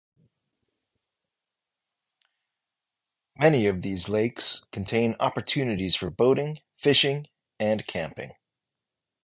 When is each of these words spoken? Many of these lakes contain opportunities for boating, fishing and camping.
Many 3.37 3.67
of 3.67 3.83
these 3.83 4.09
lakes 4.09 4.65
contain 4.71 5.15
opportunities 5.19 5.93
for 5.95 6.09
boating, 6.09 6.61
fishing 6.75 7.27
and 7.59 7.85
camping. 7.85 8.31